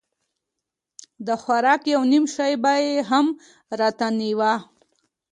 [1.25, 3.25] د خوراک يو نيم شى به يې هم
[3.79, 4.53] راته رانيوه.